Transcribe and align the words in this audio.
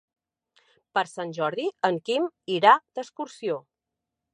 Per 0.99 1.03
Sant 1.11 1.35
Jordi 1.39 1.67
en 1.91 2.01
Quim 2.09 2.29
irà 2.59 2.73
d'excursió. 2.81 3.65